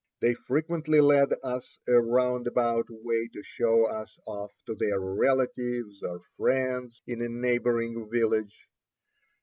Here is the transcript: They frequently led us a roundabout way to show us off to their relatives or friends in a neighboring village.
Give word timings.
They 0.19 0.33
frequently 0.33 0.99
led 0.99 1.29
us 1.43 1.77
a 1.87 1.93
roundabout 2.01 2.87
way 2.89 3.27
to 3.33 3.43
show 3.43 3.85
us 3.85 4.17
off 4.25 4.51
to 4.65 4.73
their 4.73 4.97
relatives 4.99 6.01
or 6.01 6.19
friends 6.19 7.03
in 7.05 7.21
a 7.21 7.29
neighboring 7.29 8.09
village. 8.11 8.67